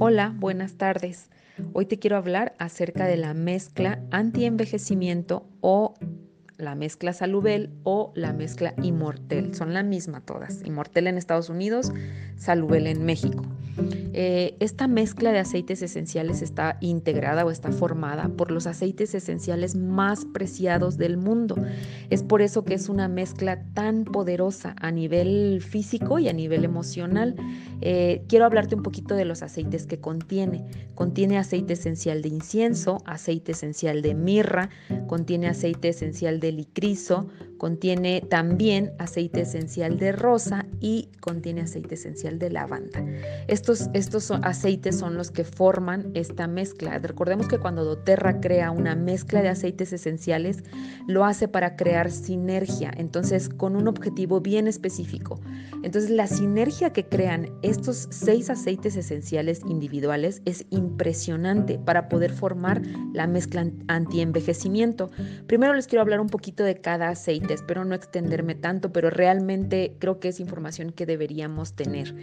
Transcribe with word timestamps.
Hola, 0.00 0.32
buenas 0.36 0.74
tardes. 0.74 1.28
Hoy 1.72 1.86
te 1.86 1.98
quiero 1.98 2.16
hablar 2.16 2.54
acerca 2.60 3.08
de 3.08 3.16
la 3.16 3.34
mezcla 3.34 4.00
anti-envejecimiento 4.12 5.44
o 5.60 5.94
la 6.56 6.76
mezcla 6.76 7.12
salubel 7.12 7.70
o 7.82 8.12
la 8.14 8.32
mezcla 8.32 8.74
inmortel. 8.80 9.56
Son 9.56 9.74
la 9.74 9.82
misma 9.82 10.20
todas. 10.20 10.62
Inmortel 10.64 11.08
en 11.08 11.18
Estados 11.18 11.48
Unidos, 11.48 11.92
salubel 12.36 12.86
en 12.86 13.04
México. 13.04 13.42
Eh, 14.12 14.56
esta 14.60 14.88
mezcla 14.88 15.32
de 15.32 15.38
aceites 15.38 15.82
esenciales 15.82 16.42
está 16.42 16.76
integrada 16.80 17.44
o 17.44 17.50
está 17.50 17.70
formada 17.70 18.28
por 18.28 18.50
los 18.50 18.66
aceites 18.66 19.14
esenciales 19.14 19.76
más 19.76 20.24
preciados 20.24 20.96
del 20.98 21.16
mundo. 21.16 21.56
Es 22.10 22.22
por 22.22 22.42
eso 22.42 22.64
que 22.64 22.74
es 22.74 22.88
una 22.88 23.08
mezcla 23.08 23.62
tan 23.74 24.04
poderosa 24.04 24.74
a 24.80 24.90
nivel 24.90 25.62
físico 25.62 26.18
y 26.18 26.28
a 26.28 26.32
nivel 26.32 26.64
emocional. 26.64 27.36
Eh, 27.80 28.24
quiero 28.28 28.44
hablarte 28.44 28.74
un 28.74 28.82
poquito 28.82 29.14
de 29.14 29.24
los 29.24 29.42
aceites 29.42 29.86
que 29.86 30.00
contiene. 30.00 30.64
Contiene 30.94 31.38
aceite 31.38 31.74
esencial 31.74 32.22
de 32.22 32.28
incienso, 32.28 32.98
aceite 33.04 33.52
esencial 33.52 34.02
de 34.02 34.14
mirra, 34.14 34.70
contiene 35.06 35.48
aceite 35.48 35.88
esencial 35.88 36.40
de 36.40 36.52
licrizo, 36.52 37.28
contiene 37.58 38.22
también 38.22 38.92
aceite 38.98 39.42
esencial 39.42 39.98
de 39.98 40.12
rosa 40.12 40.64
y 40.80 41.08
contiene 41.20 41.62
aceite 41.62 41.96
esencial 41.96 42.38
de 42.38 42.50
lavanda. 42.50 43.04
Estos, 43.48 43.90
estos 43.92 44.30
aceites 44.30 44.98
son 44.98 45.16
los 45.16 45.30
que 45.30 45.44
forman 45.44 46.10
esta 46.14 46.46
mezcla. 46.46 46.98
Recordemos 46.98 47.48
que 47.48 47.58
cuando 47.58 47.84
doTERRA 47.84 48.40
crea 48.40 48.70
una 48.70 48.94
mezcla 48.94 49.42
de 49.42 49.48
aceites 49.48 49.92
esenciales, 49.92 50.62
lo 51.06 51.24
hace 51.24 51.48
para 51.48 51.76
crear 51.76 52.10
sinergia, 52.10 52.92
entonces 52.96 53.48
con 53.48 53.76
un 53.76 53.88
objetivo 53.88 54.40
bien 54.40 54.68
específico. 54.68 55.40
Entonces 55.82 56.10
la 56.10 56.26
sinergia 56.26 56.92
que 56.92 57.06
crean 57.06 57.50
estos 57.62 58.08
seis 58.10 58.50
aceites 58.50 58.96
esenciales 58.96 59.62
individuales 59.66 60.42
es 60.44 60.64
impresionante 60.70 61.78
para 61.78 62.08
poder 62.08 62.32
formar 62.32 62.82
la 63.12 63.26
mezcla 63.26 63.66
anti-envejecimiento. 63.88 65.10
Primero 65.46 65.74
les 65.74 65.86
quiero 65.86 66.02
hablar 66.02 66.20
un 66.20 66.28
poquito 66.28 66.64
de 66.64 66.80
cada 66.80 67.08
aceite 67.08 67.47
espero 67.54 67.84
no 67.84 67.94
extenderme 67.94 68.54
tanto, 68.54 68.92
pero 68.92 69.10
realmente 69.10 69.94
creo 69.98 70.20
que 70.20 70.28
es 70.28 70.40
información 70.40 70.92
que 70.92 71.06
deberíamos 71.06 71.74
tener. 71.74 72.14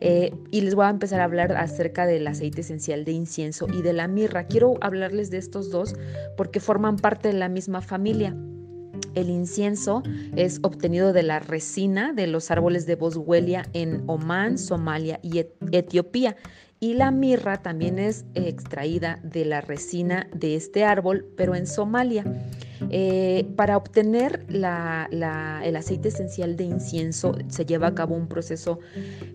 Eh, 0.00 0.32
y 0.50 0.60
les 0.60 0.74
voy 0.74 0.86
a 0.86 0.90
empezar 0.90 1.20
a 1.20 1.24
hablar 1.24 1.52
acerca 1.56 2.06
del 2.06 2.26
aceite 2.26 2.60
esencial 2.62 3.04
de 3.04 3.12
incienso 3.12 3.66
y 3.72 3.82
de 3.82 3.92
la 3.92 4.08
mirra. 4.08 4.44
Quiero 4.46 4.74
hablarles 4.80 5.30
de 5.30 5.38
estos 5.38 5.70
dos 5.70 5.94
porque 6.36 6.60
forman 6.60 6.96
parte 6.96 7.28
de 7.28 7.34
la 7.34 7.48
misma 7.48 7.80
familia. 7.80 8.36
El 9.14 9.30
incienso 9.30 10.02
es 10.36 10.60
obtenido 10.62 11.12
de 11.12 11.22
la 11.22 11.38
resina 11.38 12.12
de 12.12 12.26
los 12.26 12.50
árboles 12.50 12.86
de 12.86 12.96
Boswellia 12.96 13.66
en 13.72 14.02
Omán, 14.06 14.58
Somalia 14.58 15.20
y 15.22 15.44
Etiopía. 15.72 16.36
Y 16.80 16.94
la 16.94 17.10
mirra 17.10 17.62
también 17.62 17.98
es 17.98 18.24
extraída 18.34 19.18
de 19.22 19.44
la 19.44 19.60
resina 19.60 20.28
de 20.34 20.56
este 20.56 20.84
árbol, 20.84 21.26
pero 21.36 21.54
en 21.54 21.66
Somalia. 21.66 22.24
Eh, 22.90 23.46
para 23.56 23.76
obtener 23.76 24.44
el 24.48 25.76
aceite 25.76 26.08
esencial 26.08 26.56
de 26.56 26.64
incienso 26.64 27.34
se 27.48 27.64
lleva 27.64 27.88
a 27.88 27.94
cabo 27.94 28.14
un 28.14 28.28
proceso 28.28 28.80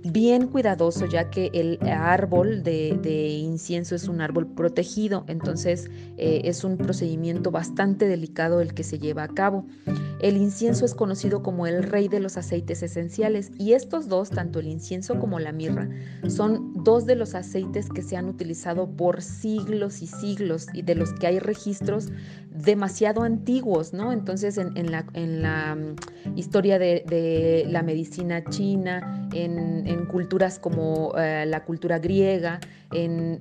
bien 0.03 0.47
cuidadoso 0.47 1.05
ya 1.05 1.29
que 1.29 1.49
el 1.53 1.79
árbol 1.87 2.63
de, 2.63 3.37
incienso 3.39 3.95
es 3.95 4.07
un 4.07 4.21
árbol 4.21 4.47
protegido, 4.47 5.23
entonces 5.27 5.89
eh, 6.17 6.41
es 6.45 6.63
un 6.63 6.77
procedimiento 6.77 7.51
bastante 7.51 8.07
delicado 8.07 8.61
el 8.61 8.73
que 8.73 8.83
se 8.83 8.99
lleva 8.99 9.23
a 9.23 9.27
cabo. 9.27 9.65
El 10.19 10.35
incienso 10.35 10.83
es 10.83 10.93
conocido 10.93 11.41
como 11.41 11.65
el 11.65 11.83
rey 11.83 12.09
de 12.09 12.19
los 12.19 12.35
aceites 12.35 12.83
esenciales 12.83 13.51
y 13.57 13.73
estos 13.73 14.09
dos, 14.09 14.29
tanto 14.29 14.59
el 14.59 14.67
incienso 14.67 15.17
como 15.17 15.39
la 15.39 15.53
mirra, 15.53 15.89
son 16.27 16.83
dos 16.83 17.05
de 17.05 17.15
los 17.15 17.35
aceites 17.35 17.89
que 17.89 18.01
se 18.01 18.17
han 18.17 18.27
utilizado 18.27 18.89
por 18.89 19.21
siglos 19.21 20.01
y 20.01 20.07
siglos 20.07 20.67
y 20.73 20.81
de 20.81 20.95
los 20.95 21.13
que 21.13 21.27
hay 21.27 21.39
registros 21.39 22.09
demasiado 22.63 23.23
antiguos, 23.23 23.93
¿no? 23.93 24.11
Entonces, 24.11 24.57
en, 24.57 24.91
la, 24.91 25.05
en 25.13 25.41
la, 25.41 25.75
mm, 25.75 26.37
historia 26.37 26.77
de, 26.77 27.65
la 27.69 27.83
medicina 27.83 28.43
china, 28.45 29.29
en, 29.33 30.05
culturas 30.05 30.59
como 30.59 31.13
eh, 31.17 31.45
la 31.45 31.63
cultura 31.63 31.99
griega, 31.99 32.59
en, 32.91 33.37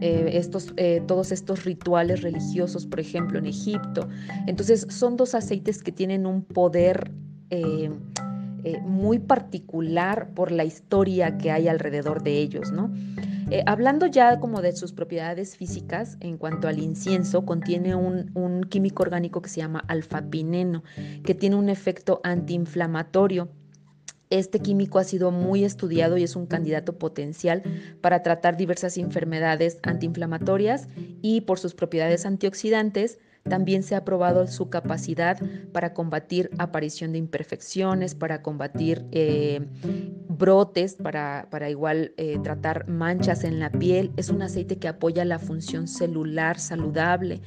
eh, 0.00 0.30
estos, 0.32 0.72
eh, 0.76 1.02
todos 1.06 1.32
estos 1.32 1.64
rituales 1.64 2.22
religiosos, 2.22 2.86
por 2.86 3.00
ejemplo, 3.00 3.38
en 3.38 3.46
Egipto. 3.46 4.08
Entonces, 4.46 4.86
son 4.88 5.16
dos 5.16 5.34
aceites 5.34 5.82
que 5.82 5.92
tienen 5.92 6.26
un 6.26 6.42
poder 6.42 7.10
muy 8.84 9.18
particular 9.18 10.30
por 10.34 10.52
la 10.52 10.64
historia 10.64 11.36
que 11.36 11.50
hay 11.50 11.68
alrededor 11.68 12.22
de 12.22 12.38
ellos, 12.38 12.72
¿no? 12.72 12.90
Eh, 13.52 13.62
hablando 13.66 14.06
ya 14.06 14.40
como 14.40 14.62
de 14.62 14.72
sus 14.72 14.94
propiedades 14.94 15.58
físicas, 15.58 16.16
en 16.20 16.38
cuanto 16.38 16.68
al 16.68 16.78
incienso, 16.78 17.44
contiene 17.44 17.94
un, 17.94 18.62
químico 18.70 19.02
orgánico 19.02 19.42
que 19.42 19.50
se 19.50 19.60
llama 19.60 19.84
alfapineno, 19.88 20.82
que 21.22 21.34
tiene 21.34 21.56
un 21.56 21.68
efecto 21.68 22.22
antiinflamatorio. 22.24 23.50
Este 24.30 24.60
químico 24.60 24.98
ha 24.98 25.04
sido 25.04 25.32
muy 25.32 25.64
estudiado 25.64 26.16
y 26.16 26.22
es 26.22 26.34
un 26.34 26.46
candidato 26.46 26.96
potencial 26.96 27.62
para 28.00 28.22
tratar 28.22 28.56
diversas 28.56 28.96
enfermedades 28.96 29.76
antiinflamatorias 29.82 30.88
y 31.20 31.42
por 31.42 31.58
sus 31.58 31.74
propiedades 31.74 32.24
antioxidantes 32.24 33.18
también 33.48 33.82
se 33.82 33.94
ha 33.96 34.04
probado 34.04 34.46
su 34.46 34.70
capacidad 34.70 35.38
para 35.72 35.94
combatir 35.94 36.50
aparición 36.58 37.12
de 37.12 37.18
imperfecciones, 37.18 38.14
para 38.14 38.42
combatir 38.42 39.04
eh, 39.10 39.66
brotes, 40.28 40.94
para, 40.94 41.48
para 41.50 41.68
igual 41.68 42.12
eh, 42.16 42.38
tratar 42.42 42.88
manchas 42.88 43.44
en 43.44 43.58
la 43.58 43.70
piel. 43.70 44.12
Es 44.16 44.30
un 44.30 44.42
aceite 44.42 44.76
que 44.76 44.88
apoya 44.88 45.24
la 45.24 45.38
función 45.38 45.88
celular 45.88 46.58
saludable. 46.58 47.40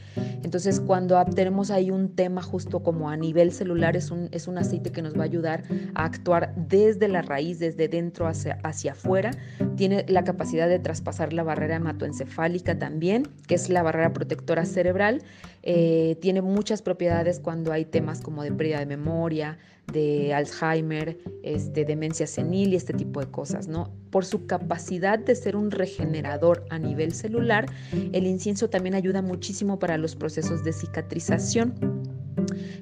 Entonces, 0.43 0.79
cuando 0.79 1.23
tenemos 1.33 1.71
ahí 1.71 1.91
un 1.91 2.15
tema 2.15 2.41
justo 2.41 2.83
como 2.83 3.09
a 3.09 3.17
nivel 3.17 3.51
celular, 3.51 3.95
es 3.95 4.11
un, 4.11 4.29
es 4.31 4.47
un 4.47 4.57
aceite 4.57 4.91
que 4.91 5.01
nos 5.01 5.15
va 5.15 5.21
a 5.21 5.25
ayudar 5.25 5.63
a 5.95 6.05
actuar 6.05 6.53
desde 6.55 7.07
la 7.07 7.21
raíz, 7.21 7.59
desde 7.59 7.87
dentro 7.87 8.27
hacia, 8.27 8.59
hacia 8.63 8.91
afuera. 8.91 9.31
Tiene 9.77 10.05
la 10.09 10.23
capacidad 10.23 10.67
de 10.67 10.79
traspasar 10.79 11.33
la 11.33 11.43
barrera 11.43 11.77
hematoencefálica 11.77 12.77
también, 12.77 13.27
que 13.47 13.55
es 13.55 13.69
la 13.69 13.81
barrera 13.81 14.13
protectora 14.13 14.65
cerebral. 14.65 15.23
Eh, 15.67 15.84
tiene 16.21 16.41
muchas 16.41 16.81
propiedades 16.81 17.39
cuando 17.39 17.71
hay 17.71 17.85
temas 17.85 18.21
como 18.21 18.43
de 18.43 18.51
pérdida 18.51 18.79
de 18.79 18.85
memoria, 18.85 19.57
de 19.91 20.33
Alzheimer, 20.33 21.17
este, 21.43 21.85
demencia 21.85 22.27
senil 22.27 22.73
y 22.73 22.75
este 22.75 22.93
tipo 22.93 23.19
de 23.19 23.27
cosas, 23.27 23.67
¿no? 23.67 23.91
Por 24.09 24.25
su 24.25 24.45
capacidad 24.45 25.19
de 25.19 25.35
ser 25.35 25.55
un 25.55 25.71
regenerador 25.71 26.65
a 26.69 26.79
nivel 26.79 27.13
celular, 27.13 27.65
el 28.13 28.25
incienso 28.25 28.69
también 28.69 28.95
ayuda 28.95 29.21
muchísimo 29.21 29.79
para 29.79 29.97
los 29.97 30.15
procesos 30.15 30.63
de 30.63 30.73
cicatrización. 30.73 31.94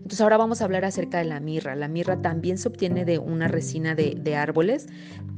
Entonces 0.03 0.19
ahora 0.19 0.35
vamos 0.35 0.59
a 0.61 0.65
hablar 0.65 0.83
acerca 0.83 1.19
de 1.19 1.23
la 1.23 1.39
mirra. 1.39 1.77
La 1.77 1.87
mirra 1.87 2.21
también 2.21 2.57
se 2.57 2.67
obtiene 2.67 3.05
de 3.05 3.19
una 3.19 3.47
resina 3.47 3.95
de, 3.95 4.35
árboles. 4.35 4.87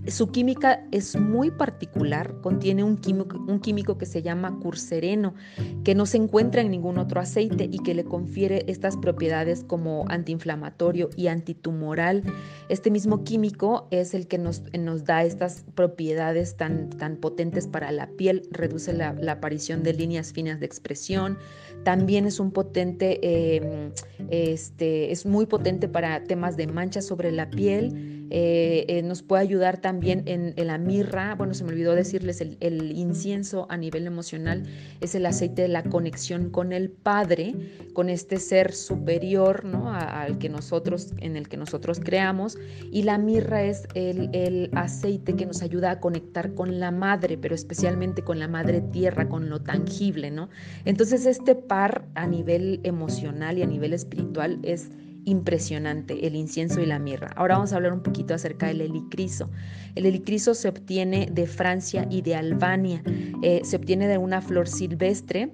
Su 0.08 0.32
química 0.32 0.84
es 0.92 1.16
muy 1.16 1.52
particular, 1.52 2.36
contiene 2.42 2.84
un 2.84 2.98
químico, 2.98 3.98
que 3.98 4.06
se 4.06 4.24
llama 4.24 4.58
cursereno, 4.60 5.36
que 5.84 5.94
no 5.94 6.06
se 6.06 6.18
encuentra 6.18 6.62
en 6.62 6.72
ningún 6.72 6.98
otro 6.98 7.20
aceite 7.20 7.70
y 7.72 7.80
que 7.80 7.94
le 7.94 8.06
confiere 8.06 8.64
estas 8.68 8.98
propiedades 8.98 9.64
como 9.64 10.06
antiinflamatorio 10.10 11.10
y 11.16 11.28
antitumoral. 11.28 12.24
Este 12.70 12.90
mismo 12.90 13.24
químico 13.24 13.88
es 13.92 14.14
el 14.14 14.28
que 14.28 14.38
nos, 14.38 14.64
nos 14.78 15.06
da 15.06 15.24
estas 15.24 15.64
propiedades 15.76 16.56
tan, 16.56 16.90
tan 16.90 17.18
potentes 17.18 17.68
para 17.68 17.92
la 17.92 18.08
piel, 18.08 18.48
reduce 18.52 18.94
la, 18.94 19.16
aparición 19.28 19.84
de 19.84 19.94
líneas 19.94 20.34
finas 20.34 20.60
de 20.60 20.66
expresión, 20.66 21.38
también 21.84 22.26
es 22.26 22.40
un 22.40 22.50
potente... 22.52 23.20
Eh, 23.22 24.55
este, 24.56 25.12
es 25.12 25.26
muy 25.26 25.46
potente 25.46 25.88
para 25.88 26.24
temas 26.24 26.58
de 26.58 26.66
manchas 26.66 27.06
sobre 27.06 27.32
la 27.32 27.50
piel 27.50 28.15
eh, 28.30 28.86
eh, 28.88 29.02
nos 29.04 29.22
puede 29.22 29.44
ayudar 29.44 29.80
también 29.80 30.24
en, 30.26 30.54
la 30.56 30.78
mirra, 30.78 31.36
bueno, 31.36 31.54
se 31.54 31.64
me 31.64 31.72
olvidó 31.72 31.94
decirles, 31.94 32.42
el, 32.42 32.92
incienso 32.92 33.68
a 33.70 33.78
nivel 33.78 34.08
emocional 34.08 34.64
es 35.02 35.16
el 35.16 35.26
aceite 35.26 35.64
de 35.64 35.68
la 35.68 35.84
conexión 35.84 36.50
con 36.50 36.74
el 36.74 36.90
Padre, 36.90 37.56
con 37.94 38.10
este 38.10 38.38
ser 38.38 38.74
superior, 38.74 39.66
¿no? 39.66 39.94
al 39.94 40.38
que 40.40 40.50
nosotros, 40.50 41.14
en 41.20 41.36
el 41.36 41.48
que 41.48 41.58
nosotros 41.58 42.00
creamos, 42.00 42.58
y 42.92 43.04
la 43.04 43.18
mirra 43.18 43.64
es 43.64 43.88
el, 43.94 44.30
el 44.34 44.70
aceite 44.74 45.36
que 45.36 45.46
nos 45.46 45.62
ayuda 45.62 45.92
a 45.92 46.00
conectar 46.00 46.54
con 46.56 46.80
la 46.80 46.92
madre, 46.92 47.38
pero 47.38 47.54
especialmente 47.54 48.24
con 48.24 48.40
la 48.40 48.48
madre 48.48 48.82
tierra, 48.82 49.30
con 49.30 49.50
lo 49.50 49.62
tangible, 49.62 50.32
¿no? 50.32 50.50
Entonces 50.86 51.26
este 51.26 51.56
par 51.56 52.06
a 52.16 52.28
nivel 52.28 52.80
emocional 52.84 53.58
y 53.58 53.62
a 53.62 53.68
nivel 53.68 53.94
espiritual 53.94 54.60
es 54.64 54.90
impresionante, 55.26 56.26
el 56.26 56.36
incienso 56.36 56.82
y 56.82 56.86
la 56.86 57.00
mirra. 57.00 57.32
Ahora 57.36 57.56
vamos 57.56 57.74
a 57.74 57.76
hablar 57.76 57.94
un 57.94 58.02
poquito 58.02 58.34
acerca 58.34 58.68
del 58.68 58.82
helicriso. 58.82 59.50
El 59.96 60.06
helicriso 60.06 60.54
se 60.54 60.70
obtiene 60.70 61.28
de 61.32 61.48
Francia 61.48 62.08
y 62.10 62.22
de 62.22 62.36
Albania. 62.36 63.04
Eh, 63.42 63.62
se 63.64 63.76
obtiene 63.76 64.08
de 64.08 64.18
una 64.18 64.42
flor 64.42 64.68
silvestre 64.68 65.52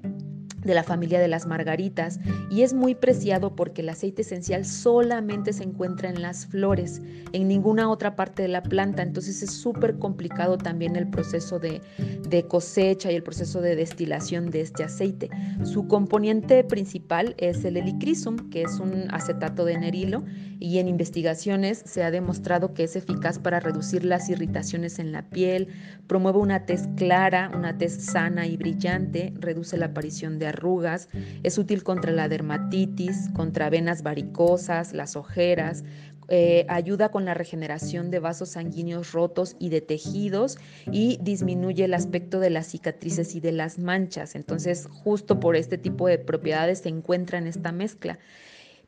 de 0.61 0.73
la 0.73 0.83
familia 0.83 1.19
de 1.19 1.27
las 1.27 1.45
margaritas 1.45 2.19
y 2.49 2.61
es 2.61 2.73
muy 2.73 2.95
preciado 2.95 3.55
porque 3.55 3.81
el 3.81 3.89
aceite 3.89 4.21
esencial 4.21 4.65
solamente 4.65 5.53
se 5.53 5.63
encuentra 5.63 6.09
en 6.09 6.21
las 6.21 6.45
flores, 6.45 7.01
en 7.33 7.47
ninguna 7.47 7.89
otra 7.89 8.15
parte 8.15 8.43
de 8.43 8.47
la 8.47 8.63
planta, 8.63 9.01
entonces 9.01 9.41
es 9.41 9.51
súper 9.51 9.97
complicado 9.97 10.57
también 10.57 10.95
el 10.95 11.09
proceso 11.09 11.59
de, 11.59 11.81
de, 12.29 12.47
cosecha 12.47 13.11
y 13.11 13.15
el 13.15 13.23
proceso 13.23 13.61
de 13.61 13.75
destilación 13.75 14.49
de 14.49 14.61
este 14.61 14.83
aceite. 14.83 15.29
Su 15.63 15.87
componente 15.87 16.63
principal 16.63 17.35
es 17.37 17.63
el 17.65 17.77
helicrisum, 17.77 18.49
que 18.49 18.63
es 18.63 18.79
un 18.79 19.07
acetato 19.11 19.65
de 19.65 19.77
nerilo 19.77 20.23
y 20.61 20.77
en 20.77 20.87
investigaciones 20.87 21.81
se 21.85 22.03
ha 22.03 22.11
demostrado 22.11 22.75
que 22.75 22.83
es 22.83 22.95
eficaz 22.95 23.39
para 23.39 23.59
reducir 23.59 24.05
las 24.05 24.29
irritaciones 24.29 24.99
en 24.99 25.11
la 25.11 25.23
piel, 25.23 25.69
promueve 26.05 26.37
una 26.37 26.67
tez 26.67 26.87
clara, 26.95 27.51
una 27.53 27.79
tez 27.79 28.05
sana 28.05 28.45
y 28.45 28.57
brillante, 28.57 29.33
reduce 29.39 29.75
la 29.75 29.87
aparición 29.87 30.37
de 30.37 30.47
arrugas, 30.47 31.09
es 31.41 31.57
útil 31.57 31.83
contra 31.83 32.11
la 32.11 32.29
dermatitis, 32.29 33.29
contra 33.33 33.71
venas 33.71 34.03
varicosas, 34.03 34.93
las 34.93 35.15
ojeras, 35.15 35.83
eh, 36.29 36.65
ayuda 36.69 37.09
con 37.09 37.25
la 37.25 37.33
regeneración 37.33 38.11
de 38.11 38.19
vasos 38.19 38.49
sanguíneos 38.49 39.13
rotos 39.13 39.55
y 39.57 39.69
de 39.69 39.81
tejidos 39.81 40.59
y 40.91 41.17
disminuye 41.23 41.85
el 41.85 41.95
aspecto 41.95 42.39
de 42.39 42.51
las 42.51 42.67
cicatrices 42.67 43.33
y 43.33 43.39
de 43.39 43.51
las 43.51 43.79
manchas. 43.79 44.35
Entonces, 44.35 44.87
justo 44.91 45.39
por 45.39 45.55
este 45.55 45.79
tipo 45.79 46.07
de 46.07 46.19
propiedades 46.19 46.79
se 46.79 46.89
encuentra 46.89 47.39
en 47.39 47.47
esta 47.47 47.71
mezcla. 47.71 48.19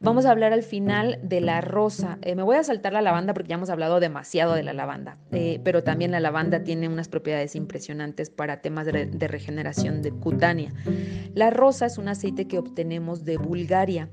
Vamos 0.03 0.25
a 0.25 0.31
hablar 0.31 0.51
al 0.51 0.63
final 0.63 1.17
de 1.23 1.39
la 1.39 1.61
rosa. 1.61 2.17
Eh, 2.23 2.35
me 2.35 2.43
voy 2.43 2.57
a 2.57 2.63
saltar 2.65 2.91
la 2.91 3.01
lavanda 3.01 3.33
porque 3.33 3.47
ya 3.47 3.55
hemos 3.55 3.69
hablado 3.69 4.01
demasiado 4.01 4.53
de 4.53 4.61
la 4.61 4.73
lavanda, 4.73 5.17
eh, 5.31 5.61
pero 5.63 5.81
también 5.81 6.11
la 6.11 6.19
lavanda 6.19 6.65
tiene 6.65 6.89
unas 6.89 7.07
propiedades 7.07 7.55
impresionantes 7.55 8.29
para 8.29 8.61
temas 8.61 8.85
de, 8.85 9.05
de 9.05 9.27
regeneración 9.29 10.01
de 10.01 10.11
cutánea. 10.11 10.73
La 11.33 11.51
rosa 11.51 11.85
es 11.85 11.97
un 11.97 12.09
aceite 12.09 12.49
que 12.49 12.59
obtenemos 12.59 13.23
de 13.23 13.37
Bulgaria. 13.37 14.09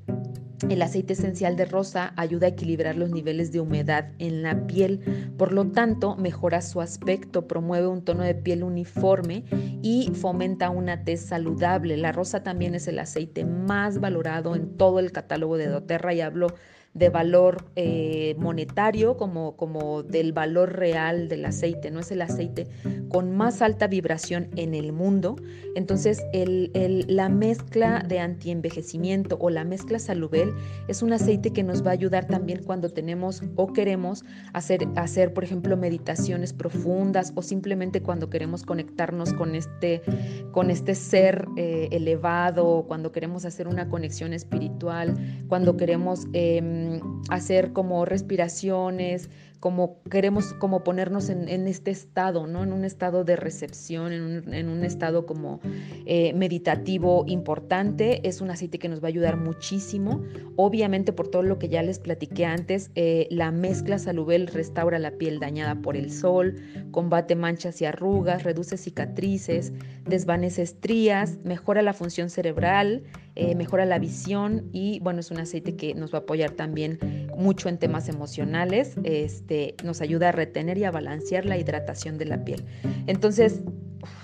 El 0.68 0.82
aceite 0.82 1.14
esencial 1.14 1.56
de 1.56 1.64
rosa 1.64 2.12
ayuda 2.16 2.46
a 2.46 2.50
equilibrar 2.50 2.96
los 2.96 3.10
niveles 3.10 3.50
de 3.50 3.60
humedad 3.60 4.10
en 4.18 4.42
la 4.42 4.66
piel, 4.66 5.32
por 5.38 5.52
lo 5.52 5.70
tanto 5.70 6.16
mejora 6.16 6.60
su 6.60 6.82
aspecto, 6.82 7.46
promueve 7.46 7.86
un 7.86 8.04
tono 8.04 8.24
de 8.24 8.34
piel 8.34 8.62
uniforme 8.62 9.44
y 9.82 10.12
fomenta 10.14 10.68
una 10.68 11.02
tez 11.02 11.22
saludable. 11.22 11.96
La 11.96 12.12
rosa 12.12 12.42
también 12.42 12.74
es 12.74 12.86
el 12.88 12.98
aceite 12.98 13.46
más 13.46 14.00
valorado 14.00 14.54
en 14.54 14.76
todo 14.76 14.98
el 14.98 15.12
catálogo 15.12 15.56
de 15.56 15.68
doTERRA 15.68 16.14
y 16.14 16.20
hablo 16.20 16.48
de 16.92 17.08
valor 17.08 17.66
eh, 17.76 18.34
monetario 18.37 19.16
como, 19.16 19.56
como 19.56 20.02
del 20.02 20.32
valor 20.32 20.72
real 20.75 21.28
del 21.28 21.44
aceite, 21.44 21.90
no 21.90 22.00
es 22.00 22.10
el 22.10 22.20
aceite 22.20 22.66
con 23.08 23.37
más 23.37 23.62
alta 23.62 23.87
vibración 23.87 24.48
en 24.56 24.75
el 24.75 24.92
mundo. 24.92 25.37
Entonces, 25.76 26.25
el, 26.32 26.72
la 27.08 27.28
mezcla 27.28 28.04
de 28.06 28.19
antienvejecimiento 28.19 29.38
o 29.40 29.50
la 29.50 29.64
mezcla 29.64 30.00
salubel 30.00 30.52
es 30.88 31.02
un 31.02 31.12
aceite 31.12 31.52
que 31.52 31.62
nos 31.62 31.84
va 31.84 31.90
a 31.90 31.92
ayudar 31.92 32.26
también 32.26 32.62
cuando 32.64 32.88
tenemos 32.88 33.43
o 33.54 33.72
queremos 33.72 34.25
hacer, 34.52 34.88
hacer 34.96 35.32
por 35.32 35.44
ejemplo, 35.44 35.76
meditaciones 35.76 36.52
profundas 36.52 37.32
o 37.36 37.43
simplemente 37.43 38.02
cuando 38.02 38.31
queremos 38.31 38.64
conectarnos 38.64 39.32
con 39.32 39.54
este, 39.54 40.02
con 40.50 40.70
este 40.70 40.96
ser 40.96 41.46
eh, 41.56 41.88
elevado, 41.93 42.84
cuando 42.88 43.12
queremos 43.12 43.44
hacer 43.44 43.69
una 43.69 43.88
conexión 43.88 44.32
espiritual, 44.32 45.16
cuando 45.48 45.76
queremos... 45.76 46.26
Em, 46.32 46.80
hacer 47.29 47.73
como 47.73 48.05
respiraciones, 48.05 49.31
como 49.60 50.02
queremos 50.10 50.54
como 50.54 50.82
ponernos 50.82 51.28
en, 51.28 51.48
este 51.68 51.90
estado, 51.90 52.46
¿no? 52.46 52.64
En 52.64 52.72
un 52.72 52.86
estado 52.86 53.24
de 53.24 53.36
recepción, 53.36 54.12
en 54.12 54.68
un, 54.68 54.84
estado 54.84 55.26
como 55.26 55.60
eh, 56.06 56.32
meditativo 56.32 57.24
importante. 57.26 58.26
Es 58.26 58.40
un 58.40 58.50
aceite 58.50 58.78
que 58.78 58.88
nos 58.88 59.02
va 59.02 59.04
a 59.04 59.08
ayudar 59.08 59.36
muchísimo. 59.36 60.22
Obviamente 60.56 61.12
por 61.12 61.28
todo 61.28 61.42
lo 61.42 61.58
que 61.58 61.68
ya 61.68 61.82
les 61.82 61.98
platiqué 61.98 62.46
antes, 62.46 62.90
eh, 62.94 63.28
la 63.30 63.50
mezcla 63.50 63.98
salubel 63.98 64.46
restaura 64.46 64.98
la 64.98 65.12
piel 65.12 65.38
dañada 65.38 65.74
por 65.82 65.94
el 65.94 66.10
sol, 66.10 66.56
combate 66.90 67.36
manchas 67.36 67.82
y 67.82 67.84
arrugas, 67.84 68.44
reduce 68.44 68.78
cicatrices, 68.78 69.74
desvanece 70.06 70.62
estrías, 70.62 71.38
mejora 71.44 71.82
la 71.82 71.92
función 71.92 72.30
cerebral, 72.30 73.02
eh, 73.36 73.54
mejora 73.54 73.84
la 73.86 73.98
visión 73.98 74.68
y 74.72 75.00
bueno, 75.00 75.20
es 75.20 75.30
un 75.30 75.38
aceite 75.38 75.76
que 75.76 75.94
nos 75.94 76.12
va 76.12 76.18
a 76.18 76.20
apoyar 76.22 76.50
también 76.50 76.98
mucho 77.40 77.69
en 77.69 77.78
temas 77.78 78.08
emocionales, 78.08 78.96
este, 79.02 79.75
nos 79.82 80.00
ayuda 80.00 80.28
a 80.28 80.32
retener 80.32 80.78
y 80.78 80.84
a 80.84 80.90
balancear 80.90 81.46
la 81.46 81.58
hidratación 81.58 82.19
de 82.19 82.26
la 82.26 82.44
piel. 82.44 82.64
Entonces, 83.06 83.62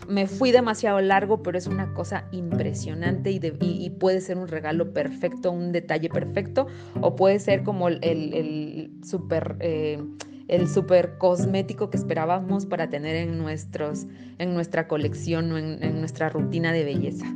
me 0.08 0.26
fui 0.26 0.52
demasiado 0.52 1.00
largo, 1.00 1.42
pero 1.42 1.58
es 1.58 1.66
una 1.66 1.92
cosa 1.94 2.28
impresionante 2.32 3.30
y, 3.30 3.90
puede 3.90 4.20
ser 4.20 4.38
un 4.38 4.48
regalo 4.48 4.92
perfecto, 4.92 5.50
un 5.50 5.72
detalle 5.72 6.08
perfecto, 6.08 6.66
o 7.00 7.16
puede 7.16 7.38
ser 7.38 7.62
como 7.62 7.88
el, 7.88 7.98
el, 8.02 8.90
super... 9.02 9.56
Eh, 9.60 10.02
el 10.48 10.69
super 10.69 11.19
cosmético 11.19 11.90
que 11.90 11.96
esperábamos 11.96 12.66
para 12.66 12.88
tener 12.88 13.16
en, 13.16 13.36
nuestros, 13.36 14.06
en 14.38 14.54
nuestra 14.54 14.86
colección 14.86 15.50
o 15.50 15.58
en, 15.58 15.82
en 15.82 15.98
nuestra 15.98 16.28
rutina 16.28 16.72
de 16.72 16.84
belleza. 16.84 17.26